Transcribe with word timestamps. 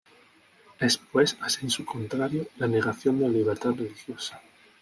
Es 0.79 0.97
pues, 0.97 1.37
a 1.41 1.49
"sensu 1.51 1.85
contrario", 1.85 2.47
la 2.57 2.65
negación 2.67 3.19
de 3.19 3.25
la 3.27 3.31
libertad 3.33 3.73
religiosa. 3.77 4.41